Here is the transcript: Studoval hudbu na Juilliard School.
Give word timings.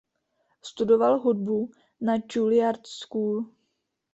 Studoval 0.61 1.19
hudbu 1.19 1.69
na 2.01 2.17
Juilliard 2.29 2.87
School. 2.87 3.45